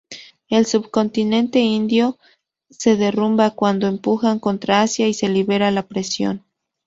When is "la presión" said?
5.69-6.43